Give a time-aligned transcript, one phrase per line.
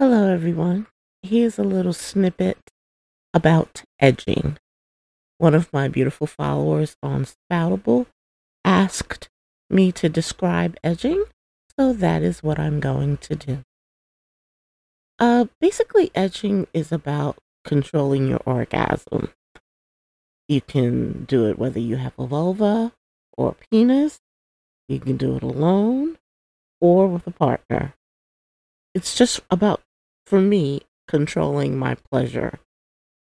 [0.00, 0.86] Hello, everyone.
[1.22, 2.56] Here's a little snippet
[3.34, 4.56] about edging.
[5.36, 8.06] One of my beautiful followers on Spoutible
[8.64, 9.28] asked
[9.68, 11.24] me to describe edging,
[11.78, 13.58] so that is what I'm going to do.
[15.18, 17.36] Uh, basically, edging is about
[17.66, 19.28] controlling your orgasm.
[20.48, 22.94] You can do it whether you have a vulva
[23.36, 24.18] or a penis.
[24.88, 26.16] You can do it alone
[26.80, 27.92] or with a partner.
[28.94, 29.82] It's just about,
[30.30, 32.60] for me, controlling my pleasure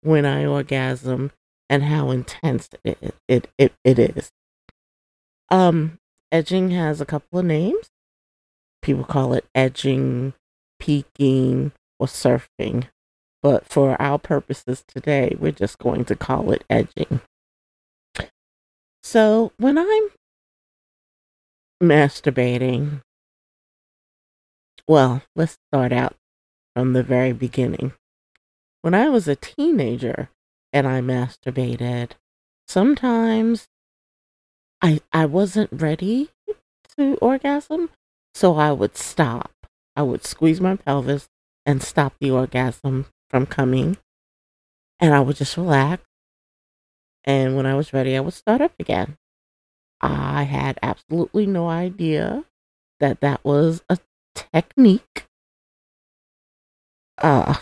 [0.02, 1.32] when I orgasm
[1.68, 4.32] and how intense it it it, it is.
[5.50, 5.98] Um,
[6.32, 7.90] edging has a couple of names.
[8.84, 10.34] People call it edging,
[10.80, 12.86] peaking, or surfing.
[13.42, 17.22] But for our purposes today, we're just going to call it edging.
[19.02, 20.10] So when I'm
[21.82, 23.02] masturbating,
[24.88, 26.16] well, let's start out
[26.80, 27.92] from the very beginning.
[28.84, 30.30] When I was a teenager
[30.72, 32.12] and I masturbated,
[32.70, 33.68] sometimes
[34.82, 36.30] I I wasn't ready
[36.96, 37.90] to orgasm,
[38.34, 39.52] so I would stop.
[39.98, 41.28] I would squeeze my pelvis
[41.66, 43.98] and stop the orgasm from coming.
[45.02, 46.04] And I would just relax.
[47.26, 49.18] And when I was ready, I would start up again.
[50.00, 52.46] I had absolutely no idea
[53.02, 53.98] that that was a
[54.34, 55.29] technique.
[57.22, 57.56] Uh,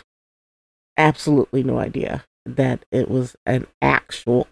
[0.97, 4.47] absolutely no idea that it was an actual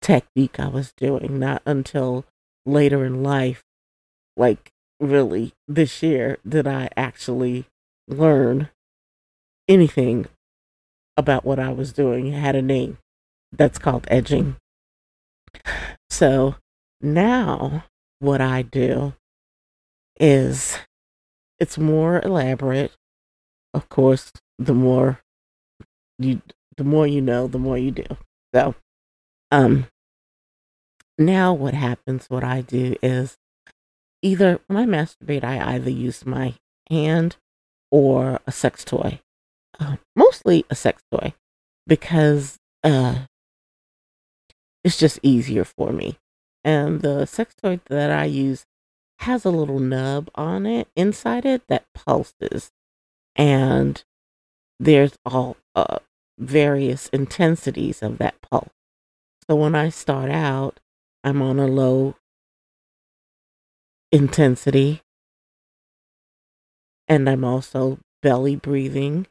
[0.00, 2.24] technique I was doing, not until
[2.64, 3.62] later in life,
[4.36, 7.66] like really this year, did I actually
[8.08, 8.68] learn
[9.68, 10.26] anything
[11.16, 12.28] about what I was doing.
[12.28, 12.98] It had a name
[13.52, 14.56] that's called edging.
[16.08, 16.56] So
[17.00, 17.84] now
[18.18, 19.14] what I do
[20.18, 20.78] is
[21.58, 22.92] it's more elaborate.
[23.72, 25.20] Of course, the more
[26.18, 26.42] you
[26.76, 28.04] the more you know, the more you do.
[28.54, 28.74] So
[29.50, 29.86] um
[31.18, 33.36] now what happens what I do is
[34.22, 36.54] either when I masturbate I either use my
[36.88, 37.36] hand
[37.90, 39.20] or a sex toy.
[39.78, 41.32] Uh, mostly a sex toy
[41.86, 43.26] because uh
[44.82, 46.18] it's just easier for me.
[46.64, 48.64] And the sex toy that I use
[49.20, 52.70] has a little nub on it inside it that pulses
[53.40, 54.04] and
[54.78, 56.00] there's all uh,
[56.38, 58.68] various intensities of that pulse.
[59.48, 60.78] So when I start out,
[61.24, 62.16] I'm on a low
[64.12, 65.00] intensity
[67.08, 69.26] and I'm also belly breathing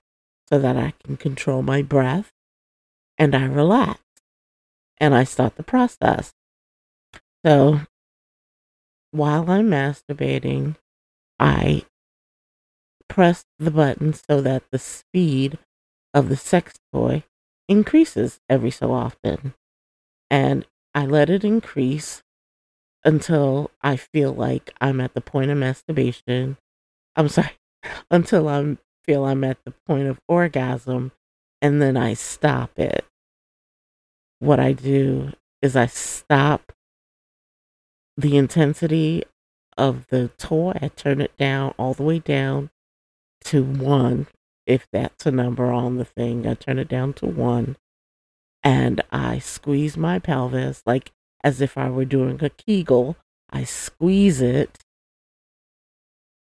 [0.47, 2.31] so that I can control my breath
[3.15, 4.01] and I relax
[4.97, 6.33] and I start the process.
[7.45, 7.81] So
[9.11, 10.77] while I'm masturbating,
[11.39, 11.83] I
[13.09, 15.57] press the button so that the speed
[16.13, 17.23] of the sex toy
[17.67, 19.53] increases every so often.
[20.31, 20.65] And
[20.95, 22.23] I let it increase
[23.03, 26.57] until I feel like I'm at the point of masturbation.
[27.15, 27.57] I'm sorry,
[28.11, 31.11] until I feel I'm at the point of orgasm,
[31.61, 33.05] and then I stop it.
[34.39, 36.71] What I do is I stop
[38.15, 39.23] the intensity
[39.77, 40.73] of the toy.
[40.81, 42.69] I turn it down all the way down
[43.45, 44.27] to one,
[44.65, 46.45] if that's a number on the thing.
[46.47, 47.75] I turn it down to one
[48.63, 51.11] and I squeeze my pelvis like
[51.43, 53.15] as if I were doing a Kegel.
[53.49, 54.77] I squeeze it.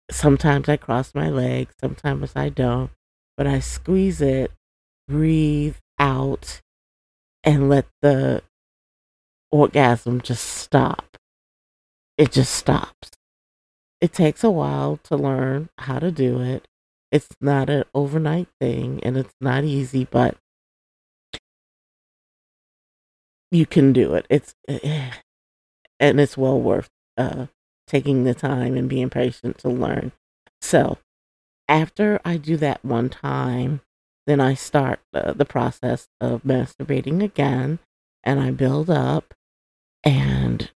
[0.09, 2.91] Sometimes I cross my legs, sometimes I don't,
[3.37, 4.51] but I squeeze it,
[5.07, 6.61] breathe out,
[7.43, 8.43] and let the
[9.51, 11.17] orgasm just stop.
[12.17, 13.11] It just stops.
[14.01, 16.65] It takes a while to learn how to do it.
[17.11, 20.37] It's not an overnight thing and it's not easy, but
[23.51, 24.25] you can do it.
[24.29, 24.55] It's
[25.99, 27.47] and it's well worth uh,
[27.87, 30.13] taking the time and being patient to learn.
[30.61, 30.97] So,
[31.67, 33.81] after I do that one time,
[34.25, 37.79] then I start uh, the process of masturbating again,
[38.23, 39.33] and I build up,
[40.03, 40.71] and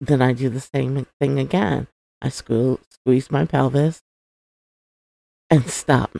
[0.00, 1.86] then I do the same thing again.
[2.20, 4.02] I squeeze, squeeze my pelvis
[5.50, 6.16] and stop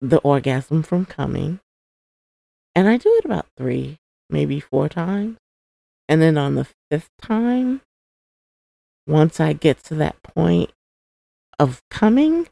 [0.00, 1.60] the orgasm from coming.
[2.74, 3.98] And I do it about three,
[4.30, 5.36] maybe four times.
[6.08, 7.82] And then on the fifth time,
[9.06, 10.70] once I get to that point
[11.58, 12.48] of coming,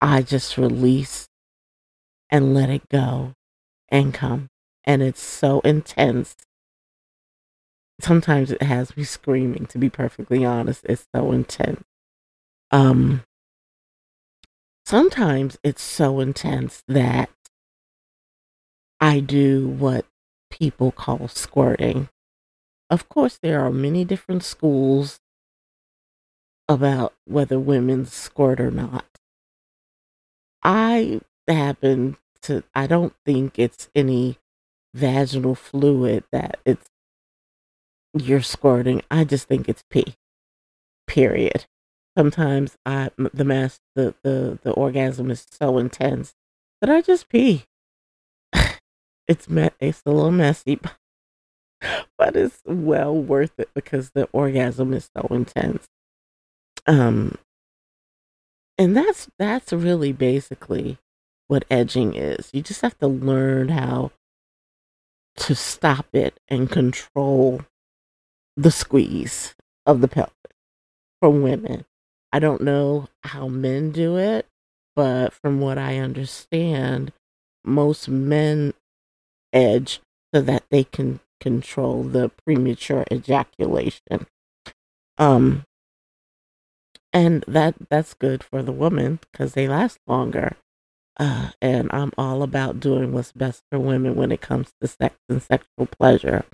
[0.00, 1.28] I just release
[2.30, 3.32] and let it go
[3.88, 4.48] and come.
[4.84, 6.36] And it's so intense.
[8.00, 10.84] Sometimes it has me screaming, to be perfectly honest.
[10.84, 11.82] It's so intense.
[12.70, 13.22] Um,
[14.84, 17.30] sometimes it's so intense that
[19.00, 20.06] I do what
[20.50, 22.08] people call squirting.
[22.90, 25.20] Of course, there are many different schools
[26.68, 29.06] about whether women squirt or not.
[30.62, 34.38] I happen to, I don't think it's any
[34.94, 36.86] vaginal fluid that it's
[38.14, 39.02] you're squirting.
[39.10, 40.14] I just think it's pee.
[41.06, 41.66] Period.
[42.16, 46.34] Sometimes I the mass the the the orgasm is so intense
[46.80, 47.64] that I just pee.
[49.28, 50.78] it's me- it's a little messy,
[52.18, 55.86] but it's well worth it because the orgasm is so intense.
[56.86, 57.36] Um,
[58.78, 60.98] and that's that's really basically
[61.48, 62.50] what edging is.
[62.52, 64.12] You just have to learn how
[65.36, 67.62] to stop it and control
[68.56, 69.54] the squeeze
[69.86, 70.32] of the pelvis
[71.20, 71.84] for women.
[72.34, 74.48] I don't know how men do it,
[74.96, 77.12] but from what I understand,
[77.64, 78.74] most men
[79.52, 80.00] edge
[80.34, 84.26] so that they can control the premature ejaculation.
[85.18, 85.64] Um
[87.12, 90.56] and that that's good for the woman because they last longer.
[91.18, 95.16] Uh, and I'm all about doing what's best for women when it comes to sex
[95.28, 96.44] and sexual pleasure.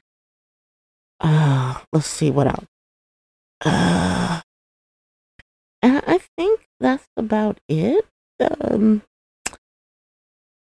[1.20, 2.66] Uh, let's see what else.
[3.64, 4.39] Uh,
[6.10, 8.04] I think that's about it.
[8.40, 9.02] Um,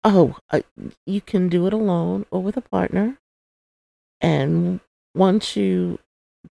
[0.04, 0.60] oh, uh,
[1.06, 3.18] you can do it alone or with a partner.
[4.20, 4.82] And
[5.16, 6.00] once you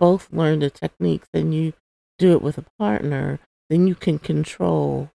[0.00, 1.74] both learn the techniques and you
[2.18, 3.38] do it with a partner,
[3.70, 5.10] then you can control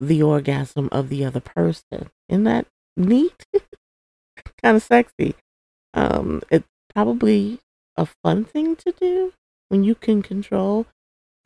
[0.00, 2.10] the orgasm of the other person.
[2.28, 2.66] Isn't that
[2.96, 3.46] neat?
[4.62, 5.36] kind of sexy.
[5.94, 7.60] Um, it's probably
[7.96, 9.32] a fun thing to do
[9.68, 10.86] when you can control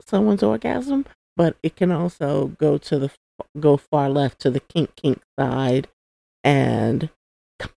[0.05, 1.05] someone's orgasm,
[1.41, 3.09] but it can also go to the
[3.59, 5.87] go far left to the kink kink side
[6.43, 7.09] and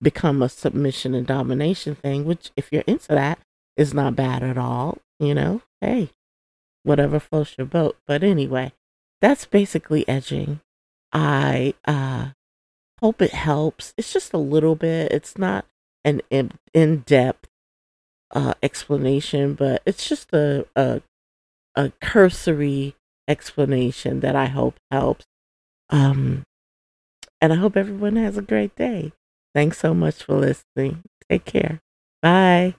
[0.02, 3.38] become a submission and domination thing, which if you're into that
[3.74, 5.62] is not bad at all, you know.
[5.80, 6.10] Hey,
[6.82, 7.96] whatever floats your boat.
[8.06, 8.74] But anyway,
[9.22, 10.60] that's basically edging.
[11.10, 12.32] I uh
[13.00, 13.94] hope it helps.
[13.96, 15.10] It's just a little bit.
[15.10, 15.64] It's not
[16.04, 16.20] an
[16.74, 17.48] in depth
[18.30, 21.00] uh, explanation, but it's just a, a
[21.74, 22.94] a cursory
[23.28, 25.24] explanation that I hope helps.
[25.90, 26.44] Um,
[27.40, 29.12] and I hope everyone has a great day.
[29.54, 31.02] Thanks so much for listening.
[31.30, 31.80] Take care.
[32.22, 32.74] Bye.